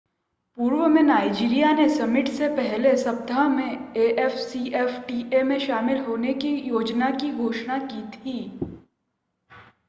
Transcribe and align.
पूर्व 0.57 0.85
में 0.87 1.01
नाइज़ीरिया 1.03 1.71
ने 1.73 1.87
समिट 1.89 2.27
से 2.29 2.47
पहले 2.55 2.95
सप्ताह 2.97 3.47
में 3.49 3.93
afcfta 4.23 5.43
में 5.43 5.57
शामिल 5.67 5.99
होने 6.05 6.33
की 6.35 6.55
योजना 6.59 7.11
की 7.17 7.31
घोषणा 7.37 7.77
की 7.87 8.01
थी 8.17 8.35